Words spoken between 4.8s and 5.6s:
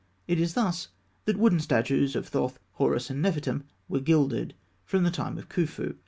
from the time of